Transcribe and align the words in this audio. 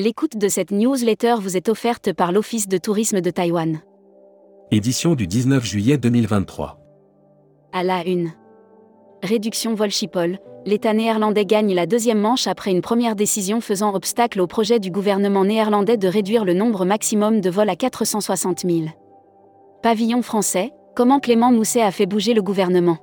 L'écoute 0.00 0.36
de 0.36 0.46
cette 0.46 0.70
newsletter 0.70 1.34
vous 1.40 1.56
est 1.56 1.68
offerte 1.68 2.12
par 2.12 2.30
l'Office 2.30 2.68
de 2.68 2.78
tourisme 2.78 3.20
de 3.20 3.30
Taïwan. 3.30 3.80
Édition 4.70 5.16
du 5.16 5.26
19 5.26 5.64
juillet 5.64 5.98
2023. 5.98 6.78
À 7.72 7.82
la 7.82 8.06
une. 8.06 8.30
Réduction 9.24 9.74
vol 9.74 9.90
Schiphol, 9.90 10.38
l'État 10.64 10.92
néerlandais 10.92 11.44
gagne 11.44 11.74
la 11.74 11.86
deuxième 11.86 12.20
manche 12.20 12.46
après 12.46 12.70
une 12.70 12.80
première 12.80 13.16
décision 13.16 13.60
faisant 13.60 13.92
obstacle 13.92 14.40
au 14.40 14.46
projet 14.46 14.78
du 14.78 14.92
gouvernement 14.92 15.44
néerlandais 15.44 15.96
de 15.96 16.06
réduire 16.06 16.44
le 16.44 16.54
nombre 16.54 16.84
maximum 16.84 17.40
de 17.40 17.50
vols 17.50 17.68
à 17.68 17.74
460 17.74 18.60
000. 18.60 18.82
Pavillon 19.82 20.22
français, 20.22 20.70
comment 20.94 21.18
Clément 21.18 21.50
Mousset 21.50 21.82
a 21.82 21.90
fait 21.90 22.06
bouger 22.06 22.34
le 22.34 22.42
gouvernement? 22.42 22.98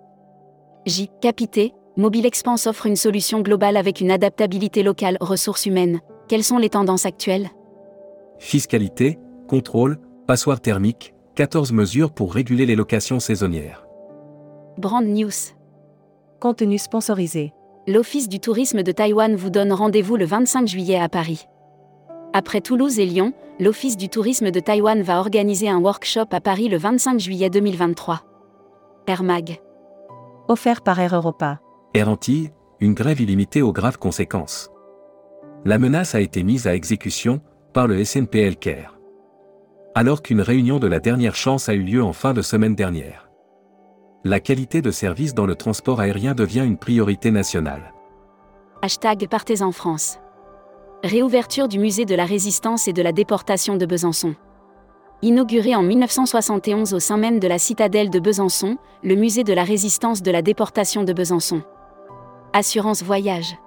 J. 0.85 1.09
Capité, 1.19 1.73
Mobile 1.97 2.25
Expense 2.25 2.67
offre 2.67 2.85
une 2.85 2.95
solution 2.95 3.41
globale 3.41 3.75
avec 3.75 3.99
une 3.99 4.11
adaptabilité 4.11 4.81
locale, 4.81 5.17
ressources 5.19 5.65
humaines. 5.65 5.99
Quelles 6.27 6.43
sont 6.43 6.57
les 6.57 6.69
tendances 6.69 7.05
actuelles? 7.05 7.49
Fiscalité, 8.39 9.19
contrôle, 9.47 9.99
passoire 10.27 10.59
thermique, 10.59 11.13
14 11.35 11.71
mesures 11.71 12.11
pour 12.11 12.33
réguler 12.33 12.65
les 12.65 12.75
locations 12.75 13.19
saisonnières. 13.19 13.85
Brand 14.77 15.05
News. 15.05 15.53
Contenu 16.39 16.77
sponsorisé. 16.77 17.53
L'Office 17.87 18.27
du 18.27 18.39
tourisme 18.39 18.81
de 18.81 18.91
Taïwan 18.91 19.35
vous 19.35 19.51
donne 19.51 19.71
rendez-vous 19.71 20.15
le 20.15 20.25
25 20.25 20.67
juillet 20.67 20.97
à 20.97 21.09
Paris. 21.09 21.45
Après 22.33 22.59
Toulouse 22.59 22.99
et 22.99 23.05
Lyon, 23.05 23.33
l'Office 23.59 23.95
du 23.95 24.09
tourisme 24.09 24.49
de 24.49 24.59
Taïwan 24.59 25.01
va 25.03 25.19
organiser 25.19 25.69
un 25.69 25.79
workshop 25.79 26.25
à 26.31 26.41
Paris 26.41 26.67
le 26.67 26.77
25 26.77 27.19
juillet 27.19 27.49
2023. 27.51 28.23
Air 29.07 29.23
Mag. 29.23 29.61
Offert 30.47 30.81
par 30.81 30.99
Air 30.99 31.15
Europa. 31.15 31.59
Air 31.93 32.09
Antilles, 32.09 32.51
une 32.79 32.95
grève 32.95 33.21
illimitée 33.21 33.61
aux 33.61 33.71
graves 33.71 33.99
conséquences. 33.99 34.71
La 35.67 35.79
menace 35.79 36.13
a 36.13 36.19
été 36.19 36.43
mise 36.43 36.67
à 36.67 36.75
exécution 36.75 37.41
par 37.73 37.87
le 37.87 38.05
SNPL 38.05 38.55
CARE. 38.55 38.99
Alors 39.95 40.21
qu'une 40.21 40.41
réunion 40.41 40.77
de 40.77 40.85
la 40.85 40.99
dernière 40.99 41.33
chance 41.33 41.69
a 41.69 41.73
eu 41.73 41.81
lieu 41.81 42.03
en 42.03 42.13
fin 42.13 42.35
de 42.35 42.43
semaine 42.43 42.75
dernière. 42.75 43.31
La 44.23 44.39
qualité 44.39 44.83
de 44.83 44.91
service 44.91 45.33
dans 45.33 45.47
le 45.47 45.55
transport 45.55 46.01
aérien 46.01 46.35
devient 46.35 46.63
une 46.63 46.77
priorité 46.77 47.31
nationale. 47.31 47.95
Hashtag 48.83 49.27
Partez 49.27 49.63
en 49.63 49.71
France. 49.71 50.19
Réouverture 51.03 51.67
du 51.67 51.79
musée 51.79 52.05
de 52.05 52.13
la 52.13 52.25
résistance 52.25 52.87
et 52.87 52.93
de 52.93 53.01
la 53.01 53.11
déportation 53.11 53.75
de 53.75 53.87
Besançon. 53.87 54.35
Inauguré 55.23 55.75
en 55.75 55.81
1971 55.81 56.93
au 56.93 56.99
sein 56.99 57.17
même 57.17 57.39
de 57.39 57.47
la 57.47 57.57
citadelle 57.57 58.11
de 58.11 58.19
Besançon, 58.19 58.77
le 59.03 59.15
musée 59.15 59.43
de 59.43 59.53
la 59.53 59.63
résistance 59.63 60.21
de 60.21 60.29
la 60.29 60.43
déportation 60.43 61.03
de 61.03 61.11
Besançon. 61.11 61.63
Assurance 62.53 63.01
voyage. 63.01 63.57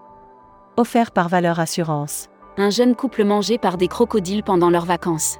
Offert 0.78 1.10
par 1.10 1.28
Valeur 1.28 1.58
Assurance. 1.58 2.28
Un 2.56 2.70
jeune 2.70 2.94
couple 2.94 3.24
mangé 3.24 3.58
par 3.58 3.78
des 3.78 3.88
crocodiles 3.88 4.44
pendant 4.44 4.70
leurs 4.70 4.84
vacances. 4.84 5.38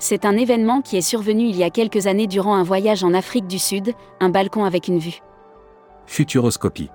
C'est 0.00 0.24
un 0.24 0.36
événement 0.36 0.80
qui 0.80 0.96
est 0.96 1.00
survenu 1.00 1.44
il 1.44 1.54
y 1.54 1.62
a 1.62 1.70
quelques 1.70 2.08
années 2.08 2.26
durant 2.26 2.56
un 2.56 2.64
voyage 2.64 3.04
en 3.04 3.14
Afrique 3.14 3.46
du 3.46 3.60
Sud, 3.60 3.92
un 4.18 4.30
balcon 4.30 4.64
avec 4.64 4.88
une 4.88 4.98
vue. 4.98 5.20
Futuroscopie. 6.06 6.90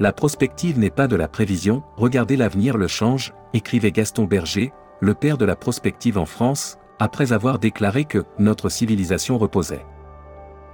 La 0.00 0.14
prospective 0.14 0.78
n'est 0.78 0.88
pas 0.88 1.08
de 1.08 1.16
la 1.16 1.28
prévision, 1.28 1.82
regardez 1.98 2.36
l'avenir 2.36 2.78
le 2.78 2.88
change, 2.88 3.34
écrivait 3.52 3.92
Gaston 3.92 4.24
Berger, 4.24 4.72
le 5.00 5.12
père 5.12 5.36
de 5.36 5.44
la 5.44 5.56
prospective 5.56 6.16
en 6.16 6.24
France, 6.24 6.78
après 6.98 7.34
avoir 7.34 7.58
déclaré 7.58 8.06
que 8.06 8.24
notre 8.38 8.70
civilisation 8.70 9.36
reposait. 9.36 9.84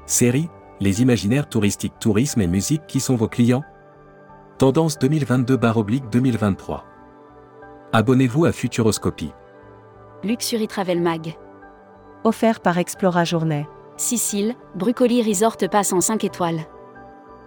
Série, 0.07 0.49
les 0.79 1.03
imaginaires 1.03 1.49
touristiques 1.49 1.99
tourisme 1.99 2.41
et 2.41 2.47
musique 2.47 2.87
qui 2.87 3.01
sont 3.01 3.17
vos 3.17 3.27
clients 3.27 3.65
Tendance 4.59 4.99
2022-2023. 4.99 6.81
Abonnez-vous 7.93 8.45
à 8.45 8.51
Futuroscopie. 8.51 9.31
Luxury 10.25 10.67
Travel 10.67 11.01
Mag. 11.01 11.39
Offert 12.25 12.59
par 12.59 12.77
Explora 12.77 13.23
Journée. 13.23 13.69
Sicile, 13.97 14.57
Brucoli 14.75 15.23
Resort 15.23 15.59
passe 15.71 15.93
en 15.93 16.01
5 16.01 16.25
étoiles. 16.25 16.63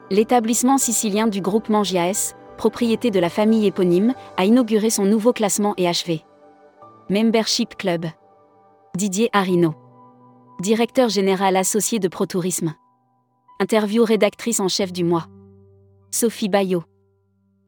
L'établissement 0.10 0.78
sicilien 0.78 1.28
du 1.28 1.42
groupe 1.42 1.68
Mangiaes, 1.68 2.34
propriété 2.58 3.12
de 3.12 3.20
la 3.20 3.30
famille 3.30 3.68
éponyme, 3.68 4.14
a 4.38 4.46
inauguré 4.46 4.90
son 4.90 5.04
nouveau 5.04 5.34
classement 5.34 5.74
et 5.76 5.90
achevé. 5.90 6.24
Membership 7.10 7.76
Club. 7.76 8.06
Didier 8.96 9.30
Arino. 9.34 9.76
Directeur 10.62 11.10
général 11.10 11.58
associé 11.58 12.00
de 12.00 12.08
ProTourisme. 12.08 12.74
Interview 13.60 14.06
rédactrice 14.06 14.62
en 14.62 14.70
chef 14.70 14.94
du 14.94 15.04
mois. 15.04 15.26
Sophie 16.10 16.48
Bayot. 16.48 16.86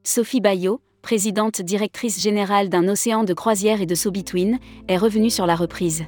Sophie 0.06 0.42
Bayot, 0.42 0.82
présidente 1.02 1.62
directrice 1.62 2.22
générale 2.22 2.68
d'un 2.68 2.90
océan 2.90 3.24
de 3.24 3.34
croisière 3.34 3.80
et 3.82 3.86
de 3.86 3.96
So-Between, 3.96 4.60
est 4.90 4.98
revenue 4.98 5.30
sur 5.30 5.46
la 5.46 5.56
reprise. 5.56 6.04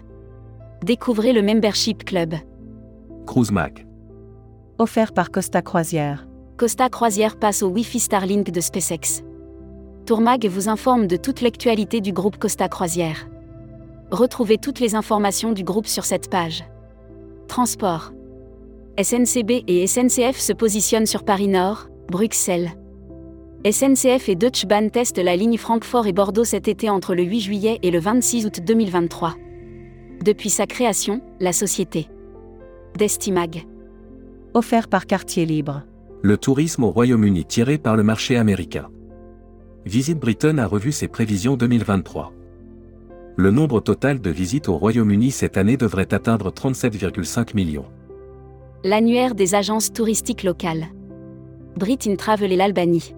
Découvrez 0.83 1.31
le 1.31 1.41
Membership 1.41 2.03
Club. 2.03 2.33
Cruise 3.25 3.51
Mac. 3.51 3.87
Offert 4.79 5.13
par 5.13 5.31
Costa 5.31 5.61
Croisière. 5.61 6.27
Costa 6.57 6.89
Croisière 6.89 7.39
passe 7.39 7.63
au 7.63 7.69
Wi-Fi 7.69 8.01
Starlink 8.01 8.51
de 8.51 8.59
SpaceX. 8.59 9.23
Tourmag 10.05 10.45
vous 10.45 10.67
informe 10.67 11.07
de 11.07 11.15
toute 11.15 11.39
l'actualité 11.39 12.01
du 12.01 12.11
groupe 12.11 12.37
Costa 12.37 12.67
Croisière. 12.67 13.29
Retrouvez 14.11 14.57
toutes 14.57 14.81
les 14.81 14.95
informations 14.95 15.53
du 15.53 15.63
groupe 15.63 15.87
sur 15.87 16.03
cette 16.03 16.29
page. 16.29 16.65
Transport. 17.47 18.11
SNCB 19.01 19.63
et 19.67 19.87
SNCF 19.87 20.37
se 20.37 20.51
positionnent 20.51 21.05
sur 21.05 21.23
Paris 21.23 21.47
Nord, 21.47 21.87
Bruxelles. 22.09 22.73
SNCF 23.67 24.29
et 24.29 24.35
Deutsche 24.35 24.67
Bahn 24.67 24.91
testent 24.91 25.17
la 25.17 25.35
ligne 25.35 25.57
Francfort 25.57 26.05
et 26.05 26.13
Bordeaux 26.13 26.43
cet 26.43 26.67
été 26.67 26.87
entre 26.87 27.15
le 27.15 27.23
8 27.23 27.39
juillet 27.39 27.79
et 27.81 27.89
le 27.89 27.97
26 27.97 28.45
août 28.45 28.59
2023. 28.63 29.33
Depuis 30.23 30.51
sa 30.51 30.67
création, 30.67 31.21
la 31.39 31.51
société 31.51 32.07
Destimag. 32.95 33.65
Offert 34.53 34.87
par 34.87 35.07
Quartier 35.07 35.47
Libre. 35.47 35.81
Le 36.21 36.37
tourisme 36.37 36.83
au 36.83 36.91
Royaume-Uni 36.91 37.43
tiré 37.45 37.79
par 37.79 37.95
le 37.95 38.03
marché 38.03 38.37
américain. 38.37 38.87
Visite 39.83 40.19
Britain 40.19 40.59
a 40.59 40.67
revu 40.67 40.91
ses 40.91 41.07
prévisions 41.07 41.57
2023. 41.57 42.33
Le 43.35 43.49
nombre 43.49 43.79
total 43.79 44.21
de 44.21 44.29
visites 44.29 44.69
au 44.69 44.77
Royaume-Uni 44.77 45.31
cette 45.31 45.57
année 45.57 45.75
devrait 45.75 46.13
atteindre 46.13 46.51
37,5 46.51 47.55
millions. 47.55 47.87
L'annuaire 48.83 49.33
des 49.33 49.55
agences 49.55 49.91
touristiques 49.91 50.43
locales. 50.43 50.85
Brit 51.75 51.97
in 52.05 52.15
Travel 52.15 52.51
et 52.51 52.57
l'Albanie. 52.57 53.15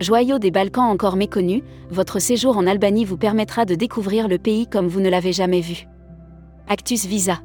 Joyau 0.00 0.38
des 0.38 0.50
Balkans 0.50 0.90
encore 0.90 1.16
méconnu, 1.16 1.62
votre 1.88 2.18
séjour 2.18 2.56
en 2.56 2.66
Albanie 2.66 3.04
vous 3.04 3.16
permettra 3.16 3.64
de 3.64 3.74
découvrir 3.74 4.28
le 4.28 4.38
pays 4.38 4.66
comme 4.66 4.88
vous 4.88 5.00
ne 5.00 5.08
l'avez 5.08 5.32
jamais 5.32 5.60
vu. 5.60 5.86
Actus 6.68 7.06
Visa. 7.06 7.40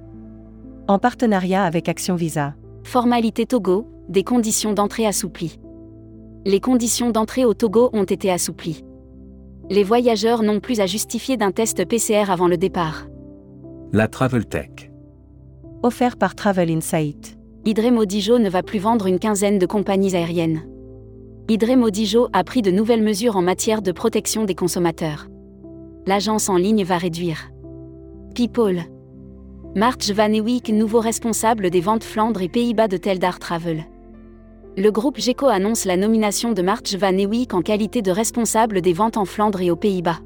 En 0.87 0.97
partenariat 0.97 1.63
avec 1.63 1.87
Action 1.87 2.15
Visa. 2.15 2.55
Formalité 2.83 3.45
Togo, 3.45 3.87
des 4.07 4.23
conditions 4.23 4.73
d'entrée 4.73 5.05
assouplies. 5.05 5.59
Les 6.45 6.59
conditions 6.59 7.11
d'entrée 7.11 7.45
au 7.45 7.53
Togo 7.53 7.91
ont 7.93 8.05
été 8.05 8.31
assouplies. 8.31 8.83
Les 9.69 9.83
voyageurs 9.83 10.41
n'ont 10.41 10.59
plus 10.59 10.79
à 10.79 10.87
justifier 10.87 11.37
d'un 11.37 11.51
test 11.51 11.85
PCR 11.85 12.31
avant 12.31 12.47
le 12.47 12.57
départ. 12.57 13.05
La 13.93 14.07
Travel 14.07 14.47
Tech. 14.47 14.91
Offert 15.83 16.17
par 16.17 16.33
Travel 16.33 16.71
Insight. 16.71 17.37
Idré 17.65 17.91
Modijo 17.91 18.39
ne 18.39 18.49
va 18.49 18.63
plus 18.63 18.79
vendre 18.79 19.05
une 19.05 19.19
quinzaine 19.19 19.59
de 19.59 19.65
compagnies 19.67 20.15
aériennes. 20.15 20.63
Idré 21.51 21.75
Modijo 21.75 22.29
a 22.31 22.43
pris 22.43 22.61
de 22.61 22.69
nouvelles 22.69 23.01
mesures 23.01 23.35
en 23.35 23.41
matière 23.41 23.81
de 23.81 23.91
protection 23.91 24.43
des 24.43 24.53
consommateurs. 24.53 25.25
L'agence 26.05 26.47
en 26.47 26.57
ligne 26.57 26.83
va 26.83 26.99
réduire. 26.99 27.49
People. 28.35 28.83
March 29.75 30.11
Van 30.11 30.31
Ewijk, 30.31 30.69
nouveau 30.69 30.99
responsable 30.99 31.71
des 31.71 31.81
ventes 31.81 32.03
Flandre 32.03 32.43
et 32.43 32.49
Pays-Bas 32.49 32.87
de 32.87 32.97
Teldar 32.97 33.39
Travel. 33.39 33.83
Le 34.77 34.91
groupe 34.91 35.17
GECO 35.17 35.47
annonce 35.47 35.85
la 35.85 35.97
nomination 35.97 36.51
de 36.51 36.61
March 36.61 36.93
Van 36.93 37.17
Ewijk 37.17 37.55
en 37.55 37.63
qualité 37.63 38.03
de 38.03 38.11
responsable 38.11 38.81
des 38.81 38.93
ventes 38.93 39.17
en 39.17 39.25
Flandre 39.25 39.61
et 39.61 39.71
aux 39.71 39.75
Pays-Bas. 39.75 40.19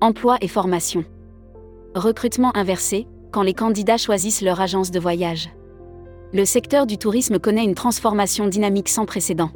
Emploi 0.00 0.38
et 0.40 0.48
formation. 0.48 1.04
Recrutement 1.94 2.56
inversé, 2.56 3.06
quand 3.30 3.42
les 3.42 3.52
candidats 3.52 3.98
choisissent 3.98 4.40
leur 4.40 4.58
agence 4.62 4.90
de 4.90 5.00
voyage. 5.00 5.50
Le 6.32 6.46
secteur 6.46 6.86
du 6.86 6.96
tourisme 6.96 7.38
connaît 7.38 7.64
une 7.64 7.74
transformation 7.74 8.46
dynamique 8.46 8.88
sans 8.88 9.04
précédent. 9.04 9.50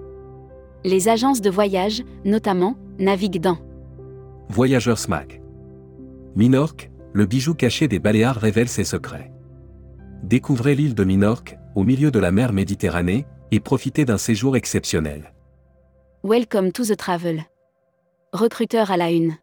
Les 0.87 1.09
agences 1.09 1.41
de 1.41 1.49
voyage, 1.49 2.05
notamment, 2.27 2.77
naviguent 2.99 3.41
dans 3.41 3.57
Voyageurs 4.51 4.99
SMAC. 4.99 5.41
Minorque, 6.37 6.91
le 7.15 7.25
bijou 7.25 7.55
caché 7.55 7.89
des 7.89 7.99
Baléares 7.99 8.37
révèle 8.37 8.69
ses 8.69 8.85
secrets. 8.85 9.33
Découvrez 10.23 10.75
l'île 10.75 10.95
de 10.95 11.05
Minorque, 11.05 11.57
au 11.75 11.85
milieu 11.85 12.11
de 12.11 12.19
la 12.19 12.31
mer 12.31 12.53
Méditerranée, 12.53 13.27
et 13.51 13.61
profitez 13.61 14.05
d'un 14.05 14.19
séjour 14.19 14.57
exceptionnel. 14.57 15.33
Welcome 16.23 16.71
to 16.73 16.85
the 16.85 16.97
travel. 16.97 17.45
Recruteur 18.35 18.91
à 18.91 18.99
la 18.99 19.11
une. 19.11 19.39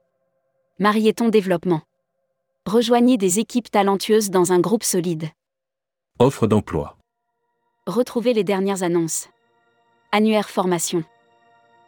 Marieton 0.78 1.30
Développement. 1.30 1.82
Rejoignez 2.68 3.18
des 3.18 3.40
équipes 3.40 3.72
talentueuses 3.72 4.30
dans 4.30 4.52
un 4.52 4.60
groupe 4.60 4.84
solide. 4.84 5.30
Offre 6.20 6.46
d'emploi. 6.46 6.98
Retrouvez 7.88 8.34
les 8.34 8.44
dernières 8.44 8.84
annonces. 8.84 9.28
Annuaire 10.12 10.52
formation. 10.52 11.04